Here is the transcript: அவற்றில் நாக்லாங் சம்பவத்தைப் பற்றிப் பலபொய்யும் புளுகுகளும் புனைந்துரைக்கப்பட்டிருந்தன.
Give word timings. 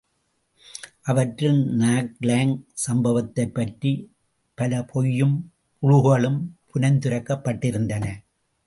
அவற்றில் 1.01 1.59
நாக்லாங் 1.79 2.55
சம்பவத்தைப் 2.87 3.53
பற்றிப் 3.53 4.09
பலபொய்யும் 4.57 5.37
புளுகுகளும் 5.81 6.41
புனைந்துரைக்கப்பட்டிருந்தன. 6.73 8.05